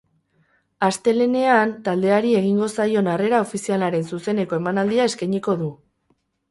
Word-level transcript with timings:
Astelehean 0.87 1.75
taldeari 1.89 2.33
egingo 2.41 2.71
zaion 2.81 3.13
harrera 3.15 3.45
ofizialaren 3.49 4.11
zuzeneko 4.13 4.61
emanaldia 4.63 5.11
eskainiko 5.13 5.61
du. 5.63 5.75